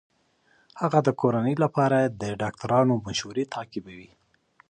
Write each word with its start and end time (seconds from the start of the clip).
هغه 0.81 0.99
د 1.03 1.09
کورنۍ 1.21 1.55
لپاره 1.63 1.97
د 2.21 2.23
ډاکټرانو 2.41 2.93
مشورې 3.07 3.43
تعقیبوي. 3.53 4.09